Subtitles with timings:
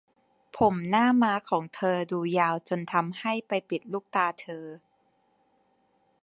[0.57, 4.65] ผมหน้าม้าของเธอดูยาวจนทำให้ไปปิดลูกตาเธอ